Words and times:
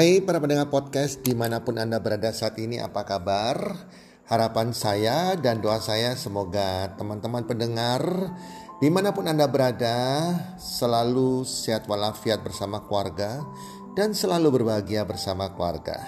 Hai 0.00 0.24
para 0.24 0.40
pendengar 0.40 0.72
podcast 0.72 1.20
di 1.20 1.36
mana 1.36 1.60
pun 1.60 1.76
Anda 1.76 2.00
berada 2.00 2.32
saat 2.32 2.56
ini 2.56 2.80
apa 2.80 3.04
kabar? 3.04 3.84
Harapan 4.32 4.72
saya 4.72 5.36
dan 5.36 5.60
doa 5.60 5.76
saya 5.76 6.16
semoga 6.16 6.88
teman-teman 6.96 7.44
pendengar 7.44 8.32
di 8.80 8.88
mana 8.88 9.12
pun 9.12 9.28
Anda 9.28 9.44
berada 9.44 10.32
selalu 10.56 11.44
sehat 11.44 11.84
walafiat 11.84 12.40
bersama 12.40 12.80
keluarga 12.88 13.44
dan 13.92 14.16
selalu 14.16 14.64
berbahagia 14.64 15.04
bersama 15.04 15.52
keluarga. 15.52 16.00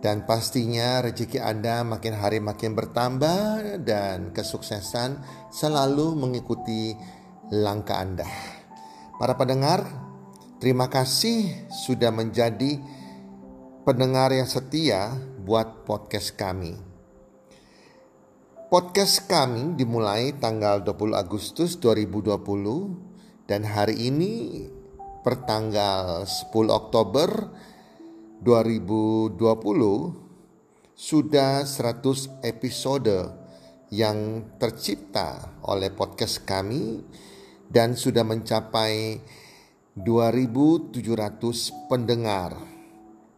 Dan 0.00 0.24
pastinya 0.24 1.04
rezeki 1.04 1.44
Anda 1.44 1.84
makin 1.84 2.16
hari 2.16 2.40
makin 2.40 2.72
bertambah 2.72 3.84
dan 3.84 4.32
kesuksesan 4.32 5.20
selalu 5.52 6.16
mengikuti 6.16 6.96
langkah 7.52 8.00
Anda. 8.00 8.24
Para 9.20 9.36
pendengar, 9.36 10.07
Terima 10.58 10.90
kasih 10.90 11.70
sudah 11.70 12.10
menjadi 12.10 12.82
pendengar 13.86 14.34
yang 14.34 14.50
setia 14.50 15.14
buat 15.46 15.86
podcast 15.86 16.34
kami. 16.34 16.74
Podcast 18.66 19.30
kami 19.30 19.78
dimulai 19.78 20.34
tanggal 20.34 20.82
20 20.82 21.14
Agustus 21.14 21.78
2020 21.78 22.42
dan 23.46 23.62
hari 23.70 24.10
ini 24.10 24.66
pertanggal 25.22 26.26
10 26.26 26.50
Oktober 26.74 27.54
2020 28.42 29.38
sudah 30.98 31.62
100 31.62 32.42
episode 32.42 33.30
yang 33.94 34.42
tercipta 34.58 35.54
oleh 35.62 35.94
podcast 35.94 36.42
kami 36.42 37.06
dan 37.70 37.94
sudah 37.94 38.26
mencapai 38.26 39.22
2.700 40.04 41.90
pendengar 41.90 42.54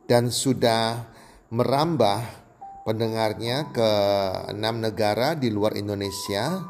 dan 0.05 0.29
sudah 0.29 1.09
merambah 1.49 2.21
pendengarnya 2.85 3.73
ke 3.73 3.91
enam 4.53 4.83
negara 4.85 5.33
di 5.39 5.49
luar 5.49 5.79
Indonesia 5.79 6.61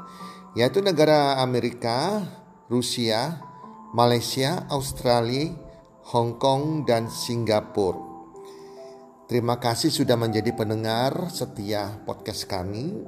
yaitu 0.54 0.82
negara 0.82 1.38
Amerika, 1.42 2.22
Rusia, 2.66 3.38
Malaysia, 3.94 4.66
Australia, 4.70 5.54
Hong 6.10 6.38
Kong, 6.38 6.86
dan 6.86 7.06
Singapura. 7.06 8.10
Terima 9.30 9.62
kasih 9.62 9.94
sudah 9.94 10.18
menjadi 10.18 10.50
pendengar 10.50 11.30
setia 11.30 12.02
podcast 12.02 12.50
kami. 12.50 13.06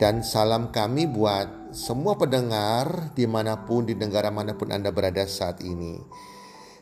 Dan 0.00 0.24
salam 0.24 0.72
kami 0.72 1.04
buat 1.12 1.76
semua 1.76 2.16
pendengar 2.16 3.12
di 3.12 3.28
mana 3.28 3.68
pun 3.68 3.84
di 3.84 3.92
negara 3.92 4.32
mana 4.32 4.56
pun 4.56 4.72
Anda 4.72 4.88
berada 4.88 5.28
saat 5.28 5.60
ini. 5.60 6.00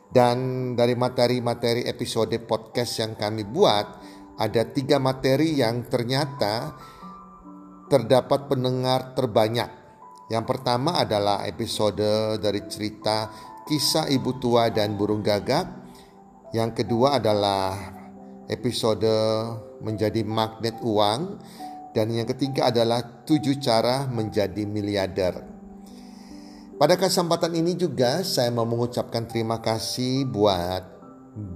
Dan 0.07 0.71
dari 0.79 0.95
materi-materi 0.95 1.83
episode 1.83 2.31
podcast 2.47 3.03
yang 3.03 3.19
kami 3.19 3.43
buat, 3.43 3.85
ada 4.39 4.63
tiga 4.71 5.03
materi 5.03 5.59
yang 5.59 5.83
ternyata 5.91 6.79
terdapat 7.91 8.47
pendengar 8.47 9.11
terbanyak. 9.19 9.67
Yang 10.31 10.45
pertama 10.55 11.03
adalah 11.03 11.43
episode 11.43 12.39
dari 12.39 12.63
cerita 12.71 13.27
kisah 13.67 14.07
ibu 14.07 14.39
tua 14.39 14.71
dan 14.71 14.95
burung 14.95 15.19
gagak. 15.19 15.67
Yang 16.55 16.71
kedua 16.81 17.19
adalah 17.19 17.75
episode 18.47 19.11
menjadi 19.83 20.23
magnet 20.23 20.79
uang. 20.81 21.37
Dan 21.89 22.13
yang 22.13 22.29
ketiga 22.29 22.69
adalah 22.69 23.25
tujuh 23.25 23.57
cara 23.57 24.05
menjadi 24.05 24.61
miliarder. 24.69 25.41
Pada 26.77 26.95
kesempatan 26.95 27.57
ini 27.57 27.75
juga 27.75 28.21
saya 28.21 28.53
mau 28.53 28.63
mengucapkan 28.63 29.25
terima 29.25 29.59
kasih 29.59 30.23
buat 30.29 30.85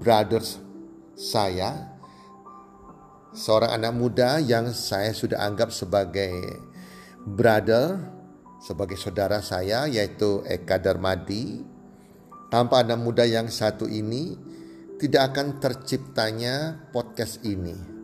brothers 0.01 0.59
saya. 1.15 1.95
Seorang 3.33 3.77
anak 3.77 3.93
muda 3.93 4.41
yang 4.41 4.73
saya 4.73 5.13
sudah 5.13 5.41
anggap 5.41 5.71
sebagai 5.71 6.33
brother, 7.23 7.97
sebagai 8.59 8.97
saudara 8.99 9.39
saya 9.39 9.85
yaitu 9.87 10.43
Eka 10.43 10.81
Darmadi. 10.81 11.61
Tanpa 12.51 12.85
anak 12.85 13.01
muda 13.01 13.25
yang 13.25 13.49
satu 13.49 13.89
ini 13.89 14.37
tidak 15.01 15.33
akan 15.33 15.57
terciptanya 15.57 16.85
podcast 16.93 17.41
ini 17.41 18.02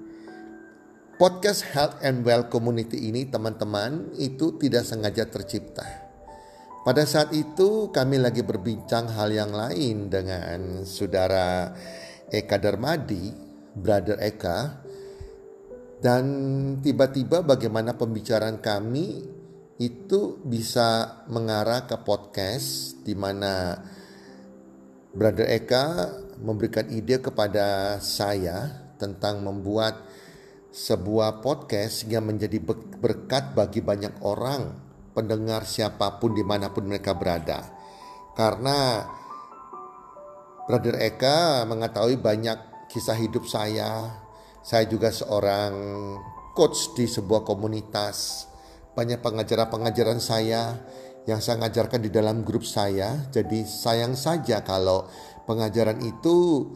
Podcast 1.19 1.75
Health 1.75 1.99
and 1.99 2.23
Well 2.23 2.47
Community 2.47 3.11
ini 3.11 3.27
teman-teman 3.27 4.15
itu 4.15 4.55
tidak 4.55 4.87
sengaja 4.87 5.27
tercipta. 5.27 5.83
Pada 6.87 7.03
saat 7.03 7.35
itu 7.35 7.91
kami 7.91 8.23
lagi 8.23 8.39
berbincang 8.39 9.11
hal 9.11 9.27
yang 9.27 9.51
lain 9.51 10.07
dengan 10.07 10.87
saudara 10.87 11.75
Eka 12.31 12.55
Darmadi, 12.63 13.35
brother 13.75 14.15
Eka. 14.23 14.79
Dan 15.99 16.23
tiba-tiba 16.79 17.43
bagaimana 17.43 17.99
pembicaraan 17.99 18.63
kami 18.63 19.27
itu 19.75 20.39
bisa 20.47 21.19
mengarah 21.27 21.83
ke 21.83 21.99
podcast 21.99 22.95
di 23.03 23.11
mana 23.11 23.75
brother 25.11 25.51
Eka 25.51 26.15
memberikan 26.39 26.87
ide 26.87 27.19
kepada 27.19 27.99
saya 27.99 28.87
tentang 28.95 29.43
membuat 29.43 30.08
sebuah 30.69 31.41
podcast 31.41 32.05
yang 32.05 32.29
menjadi 32.29 32.61
berkat 33.01 33.57
bagi 33.57 33.81
banyak 33.81 34.21
orang, 34.21 34.77
pendengar 35.17 35.65
siapa 35.65 36.21
pun 36.21 36.37
di 36.37 36.45
mana 36.45 36.69
pun 36.69 36.85
mereka 36.85 37.17
berada. 37.17 37.65
Karena 38.37 39.03
Brother 40.69 41.01
Eka 41.01 41.65
mengetahui 41.65 42.21
banyak 42.21 42.87
kisah 42.93 43.17
hidup 43.17 43.49
saya. 43.49 44.21
Saya 44.61 44.85
juga 44.85 45.09
seorang 45.09 45.73
coach 46.53 46.93
di 46.93 47.09
sebuah 47.09 47.41
komunitas. 47.41 48.45
Banyak 48.93 49.25
pengajaran-pengajaran 49.25 50.21
saya 50.21 50.77
yang 51.25 51.41
saya 51.41 51.65
ngajarkan 51.65 52.05
di 52.05 52.13
dalam 52.13 52.45
grup 52.45 52.61
saya. 52.61 53.25
Jadi 53.33 53.65
sayang 53.65 54.13
saja 54.13 54.61
kalau 54.61 55.09
pengajaran 55.49 56.05
itu 56.05 56.69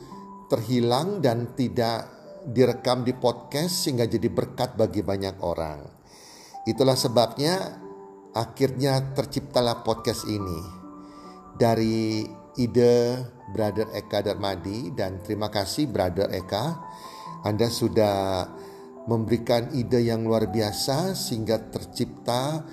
terhilang 0.50 1.22
dan 1.22 1.54
tidak 1.54 2.23
direkam 2.48 3.08
di 3.08 3.16
podcast 3.16 3.88
sehingga 3.88 4.04
jadi 4.04 4.28
berkat 4.28 4.76
bagi 4.76 5.00
banyak 5.00 5.40
orang. 5.40 5.80
Itulah 6.68 6.96
sebabnya 6.96 7.80
akhirnya 8.34 9.14
terciptalah 9.14 9.86
podcast 9.86 10.26
ini 10.28 10.60
dari 11.54 12.26
ide 12.58 13.22
Brother 13.54 13.94
Eka 13.94 14.26
Darmadi 14.26 14.90
dan 14.94 15.22
terima 15.22 15.54
kasih 15.54 15.90
Brother 15.90 16.34
Eka 16.34 16.66
Anda 17.46 17.70
sudah 17.70 18.48
memberikan 19.06 19.76
ide 19.76 20.08
yang 20.08 20.24
luar 20.24 20.48
biasa 20.48 21.14
sehingga 21.14 21.60
tercipta 21.70 22.64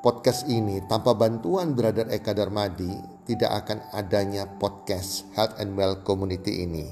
podcast 0.00 0.46
ini 0.46 0.78
tanpa 0.86 1.18
bantuan 1.18 1.74
Brother 1.74 2.06
Eka 2.06 2.30
Darmadi 2.30 2.94
tidak 3.26 3.66
akan 3.66 3.78
adanya 3.90 4.46
podcast 4.46 5.26
Health 5.34 5.58
and 5.58 5.74
Well 5.74 6.06
Community 6.06 6.62
ini. 6.62 6.86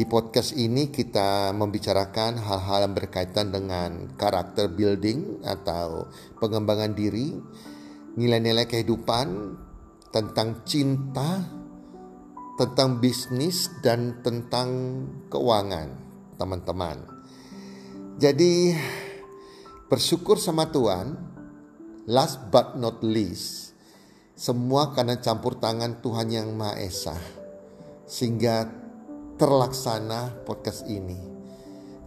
Di 0.00 0.08
podcast 0.08 0.56
ini 0.56 0.88
kita 0.88 1.52
membicarakan 1.52 2.40
hal-hal 2.40 2.88
yang 2.88 2.96
berkaitan 2.96 3.52
dengan 3.52 4.08
karakter 4.16 4.72
building 4.72 5.44
atau 5.44 6.08
pengembangan 6.40 6.96
diri, 6.96 7.36
nilai-nilai 8.16 8.64
kehidupan, 8.64 9.60
tentang 10.08 10.64
cinta, 10.64 11.44
tentang 12.56 12.96
bisnis 12.96 13.68
dan 13.84 14.24
tentang 14.24 15.04
keuangan, 15.28 15.92
teman-teman. 16.40 17.04
Jadi 18.16 18.72
bersyukur 19.84 20.40
sama 20.40 20.72
Tuhan, 20.72 21.12
last 22.08 22.48
but 22.48 22.72
not 22.80 23.04
least, 23.04 23.76
semua 24.32 24.96
karena 24.96 25.20
campur 25.20 25.60
tangan 25.60 26.00
Tuhan 26.00 26.32
yang 26.32 26.56
Maha 26.56 26.80
Esa. 26.80 27.20
Sehingga 28.08 28.88
terlaksana 29.40 30.44
podcast 30.44 30.84
ini. 30.84 31.16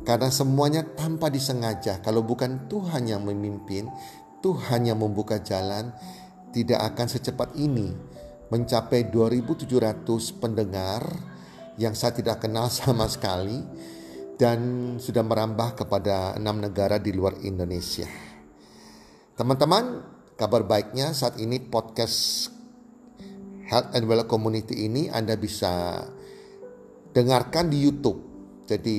Karena 0.05 0.29
semuanya 0.29 0.85
tanpa 0.85 1.33
disengaja, 1.33 1.97
kalau 2.05 2.21
bukan 2.21 2.69
Tuhan 2.69 3.09
yang 3.09 3.25
memimpin, 3.25 3.89
Tuhan 4.45 4.85
yang 4.85 5.01
membuka 5.01 5.41
jalan, 5.41 5.89
tidak 6.53 6.93
akan 6.93 7.07
secepat 7.09 7.57
ini 7.57 7.89
mencapai 8.53 9.09
2700 9.09 10.05
pendengar 10.37 11.01
yang 11.81 11.97
saya 11.97 12.13
tidak 12.13 12.45
kenal 12.45 12.69
sama 12.77 13.09
sekali 13.09 13.57
dan 14.37 14.93
sudah 15.01 15.25
merambah 15.25 15.73
kepada 15.73 16.37
enam 16.37 16.61
negara 16.61 17.01
di 17.01 17.09
luar 17.09 17.41
Indonesia. 17.41 18.05
Teman-teman, 19.33 20.05
kabar 20.37 20.61
baiknya 20.69 21.17
saat 21.17 21.41
ini 21.41 21.57
podcast 21.57 22.53
Health 23.65 23.97
and 23.97 24.05
Well 24.05 24.29
Community 24.29 24.85
ini 24.85 25.09
Anda 25.09 25.33
bisa 25.33 26.05
dengarkan 27.13 27.69
di 27.69 27.77
YouTube. 27.85 28.19
Jadi 28.65 28.97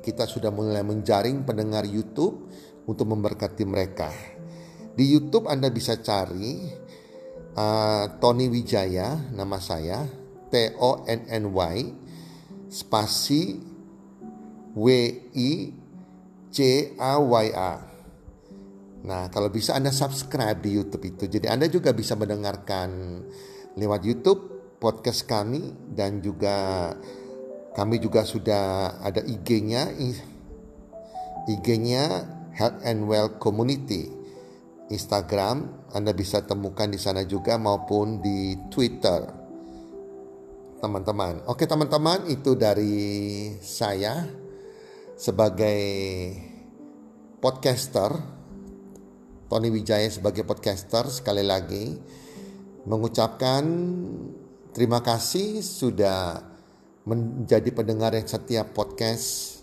kita 0.00 0.24
sudah 0.30 0.54
mulai 0.54 0.86
menjaring 0.86 1.42
pendengar 1.42 1.82
YouTube 1.82 2.48
untuk 2.86 3.10
memberkati 3.10 3.64
mereka. 3.66 4.08
Di 4.94 5.04
YouTube 5.04 5.50
Anda 5.50 5.68
bisa 5.68 5.98
cari 5.98 6.64
uh, 7.58 8.04
Tony 8.22 8.46
Wijaya 8.46 9.18
nama 9.34 9.58
saya 9.58 10.06
T 10.48 10.78
O 10.78 11.04
N 11.04 11.26
N 11.28 11.44
Y 11.50 11.76
spasi 12.70 13.58
W 14.74 14.86
I 15.34 15.50
C 16.54 16.58
A 16.96 17.18
Y 17.18 17.46
A. 17.52 17.74
Nah, 18.98 19.30
kalau 19.30 19.48
bisa 19.48 19.78
Anda 19.78 19.94
subscribe 19.94 20.58
di 20.58 20.74
YouTube 20.74 21.06
itu. 21.06 21.24
Jadi 21.30 21.46
Anda 21.46 21.70
juga 21.70 21.94
bisa 21.94 22.18
mendengarkan 22.18 23.22
lewat 23.78 24.02
YouTube 24.02 24.40
podcast 24.82 25.26
kami 25.26 25.74
dan 25.94 26.18
juga 26.18 26.90
kami 27.78 28.02
juga 28.02 28.26
sudah 28.26 28.98
ada 28.98 29.22
IG-nya, 29.22 29.94
IG-nya 31.46 32.26
Health 32.58 32.82
and 32.82 33.06
Well 33.06 33.38
Community. 33.38 34.10
Instagram 34.90 35.86
Anda 35.94 36.10
bisa 36.10 36.42
temukan 36.42 36.90
di 36.90 36.98
sana 36.98 37.22
juga 37.22 37.54
maupun 37.54 38.18
di 38.18 38.58
Twitter. 38.66 39.30
Teman-teman. 40.82 41.46
Oke, 41.46 41.70
teman-teman, 41.70 42.26
itu 42.26 42.58
dari 42.58 43.54
saya 43.62 44.26
sebagai 45.14 45.78
podcaster 47.38 48.10
Tony 49.46 49.70
Wijaya 49.70 50.10
sebagai 50.10 50.42
podcaster 50.42 51.06
sekali 51.08 51.46
lagi 51.46 51.94
mengucapkan 52.84 53.64
terima 54.76 55.00
kasih 55.00 55.62
sudah 55.62 56.57
menjadi 57.08 57.72
pendengar 57.72 58.12
yang 58.12 58.28
setiap 58.28 58.76
podcast 58.76 59.58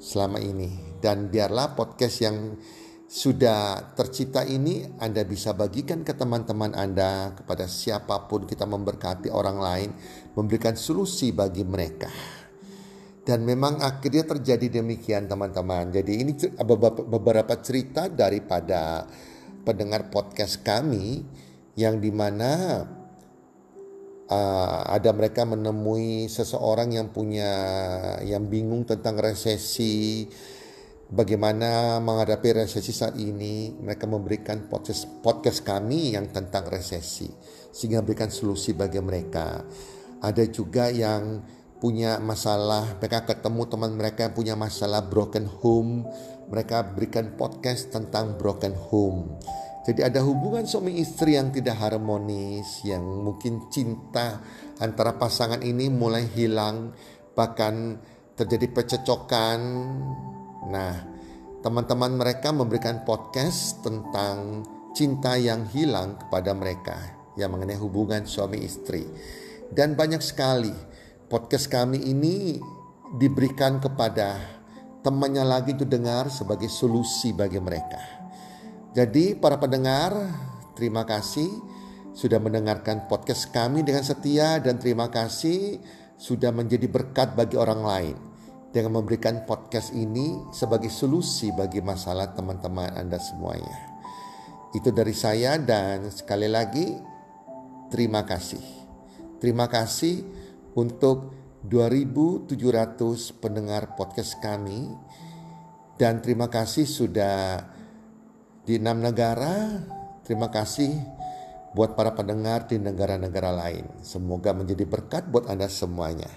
selama 0.00 0.40
ini. 0.40 0.96
Dan 0.96 1.28
biarlah 1.28 1.76
podcast 1.76 2.16
yang 2.24 2.56
sudah 3.04 3.92
tercipta 3.92 4.40
ini 4.48 4.88
Anda 4.96 5.28
bisa 5.28 5.52
bagikan 5.52 6.00
ke 6.00 6.16
teman-teman 6.16 6.72
Anda 6.72 7.36
kepada 7.36 7.68
siapa 7.68 8.24
pun 8.24 8.48
kita 8.48 8.64
memberkati 8.64 9.28
orang 9.28 9.60
lain 9.60 9.90
memberikan 10.32 10.72
solusi 10.72 11.36
bagi 11.36 11.68
mereka. 11.68 12.08
Dan 13.22 13.44
memang 13.44 13.84
akhirnya 13.84 14.24
terjadi 14.24 14.82
demikian 14.82 15.28
teman-teman. 15.28 15.92
Jadi 15.92 16.12
ini 16.16 16.32
beberapa 17.06 17.54
cerita 17.60 18.08
daripada 18.08 19.06
pendengar 19.62 20.08
podcast 20.10 20.64
kami 20.64 21.22
yang 21.78 22.02
di 22.02 22.10
mana 22.10 22.82
uh, 24.32 24.80
ada 24.88 25.12
mereka 25.12 25.44
menemui 25.44 26.26
seseorang 26.32 26.96
yang 26.96 27.12
punya 27.12 27.52
yang 28.24 28.48
bingung 28.48 28.88
tentang 28.88 29.20
resesi 29.20 30.24
bagaimana 31.12 32.00
menghadapi 32.00 32.64
resesi 32.64 32.92
saat 32.96 33.20
ini. 33.20 33.76
Mereka 33.76 34.08
memberikan 34.08 34.66
podcast 34.72 35.20
podcast 35.20 35.60
kami 35.62 36.16
yang 36.16 36.32
tentang 36.32 36.64
resesi 36.72 37.28
sehingga 37.72 38.00
memberikan 38.00 38.32
solusi 38.32 38.72
bagi 38.72 38.98
mereka. 39.04 39.60
Ada 40.22 40.48
juga 40.48 40.88
yang 40.88 41.44
punya 41.82 42.22
masalah 42.22 42.96
mereka 43.02 43.26
ketemu 43.26 43.62
teman 43.66 43.92
mereka 43.98 44.30
yang 44.30 44.34
punya 44.34 44.54
masalah 44.56 45.04
broken 45.04 45.44
home. 45.60 46.08
Mereka 46.48 46.92
berikan 46.96 47.32
podcast 47.36 47.92
tentang 47.92 48.36
broken 48.36 48.76
home 48.76 49.40
jadi 49.82 50.06
ada 50.06 50.22
hubungan 50.22 50.62
suami 50.62 51.02
istri 51.02 51.34
yang 51.34 51.50
tidak 51.50 51.74
harmonis, 51.82 52.86
yang 52.86 53.02
mungkin 53.02 53.66
cinta 53.66 54.38
antara 54.78 55.18
pasangan 55.18 55.58
ini 55.58 55.90
mulai 55.90 56.22
hilang, 56.30 56.94
bahkan 57.34 57.98
terjadi 58.38 58.70
pececokan. 58.70 59.60
Nah, 60.70 60.94
teman-teman 61.66 62.14
mereka 62.14 62.54
memberikan 62.54 63.02
podcast 63.02 63.82
tentang 63.82 64.62
cinta 64.94 65.34
yang 65.34 65.66
hilang 65.74 66.14
kepada 66.14 66.54
mereka, 66.54 67.18
yang 67.34 67.50
mengenai 67.50 67.74
hubungan 67.82 68.22
suami 68.22 68.62
istri. 68.62 69.02
Dan 69.66 69.98
banyak 69.98 70.22
sekali 70.22 70.70
podcast 71.26 71.66
kami 71.66 72.06
ini 72.06 72.62
diberikan 73.18 73.82
kepada 73.82 74.38
temannya 75.02 75.42
lagi 75.42 75.74
untuk 75.74 75.90
dengar 75.90 76.30
sebagai 76.30 76.70
solusi 76.70 77.34
bagi 77.34 77.58
mereka. 77.58 78.21
Jadi 78.92 79.32
para 79.32 79.56
pendengar, 79.56 80.12
terima 80.76 81.08
kasih 81.08 81.48
sudah 82.12 82.36
mendengarkan 82.36 83.08
podcast 83.08 83.48
kami 83.48 83.80
dengan 83.80 84.04
setia 84.04 84.60
dan 84.60 84.76
terima 84.76 85.08
kasih 85.08 85.80
sudah 86.20 86.52
menjadi 86.52 86.92
berkat 86.92 87.32
bagi 87.32 87.56
orang 87.56 87.80
lain 87.80 88.16
dengan 88.68 89.00
memberikan 89.00 89.48
podcast 89.48 89.96
ini 89.96 90.36
sebagai 90.52 90.92
solusi 90.92 91.48
bagi 91.56 91.80
masalah 91.80 92.36
teman-teman 92.36 92.92
Anda 92.92 93.16
semuanya. 93.16 93.96
Itu 94.76 94.92
dari 94.92 95.16
saya 95.16 95.56
dan 95.56 96.12
sekali 96.12 96.52
lagi 96.52 96.92
terima 97.88 98.28
kasih. 98.28 98.60
Terima 99.40 99.72
kasih 99.72 100.20
untuk 100.76 101.32
2700 101.64 103.40
pendengar 103.40 103.96
podcast 103.96 104.36
kami 104.36 104.84
dan 105.96 106.20
terima 106.20 106.52
kasih 106.52 106.84
sudah 106.84 107.72
di 108.62 108.78
enam 108.78 109.02
negara. 109.02 109.82
Terima 110.22 110.48
kasih 110.48 110.90
buat 111.74 111.98
para 111.98 112.14
pendengar 112.14 112.68
di 112.68 112.78
negara-negara 112.78 113.50
lain. 113.50 113.88
Semoga 114.04 114.54
menjadi 114.54 114.84
berkat 114.86 115.26
buat 115.28 115.50
Anda 115.50 115.66
semuanya. 115.66 116.30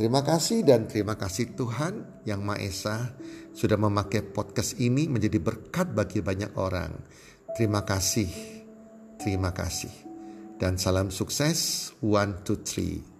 Terima 0.00 0.24
kasih 0.24 0.64
dan 0.64 0.88
terima 0.88 1.12
kasih 1.20 1.52
Tuhan 1.52 2.24
yang 2.24 2.40
Maha 2.40 2.64
Esa 2.64 2.96
sudah 3.52 3.76
memakai 3.76 4.24
podcast 4.24 4.80
ini 4.80 5.04
menjadi 5.12 5.36
berkat 5.36 5.92
bagi 5.92 6.24
banyak 6.24 6.56
orang. 6.56 6.96
Terima 7.52 7.84
kasih, 7.84 8.30
terima 9.20 9.52
kasih. 9.52 9.92
Dan 10.56 10.80
salam 10.80 11.12
sukses, 11.12 11.92
one, 12.00 12.40
two, 12.48 12.64
three. 12.64 13.19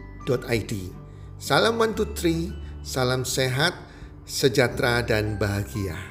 www.salam123.id. 0.25 0.73
Salam 1.41 1.81
123, 1.81 2.85
salam 2.85 3.25
sehat, 3.25 3.73
sejahtera 4.29 5.01
dan 5.01 5.41
bahagia. 5.41 6.10